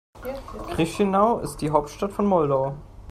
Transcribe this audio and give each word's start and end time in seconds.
Chișinău 0.75 1.41
ist 1.43 1.57
die 1.61 1.69
Hauptstadt 1.69 2.11
von 2.13 2.25
Moldau. 2.25 2.75